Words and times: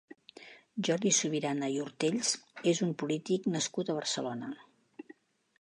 Jordi 0.87 1.11
Subirana 1.17 1.69
i 1.75 1.77
Ortells 1.83 2.33
és 2.73 2.83
un 2.89 2.97
polític 3.03 3.49
nascut 3.59 3.93
a 3.95 4.01
Barcelona. 4.03 4.55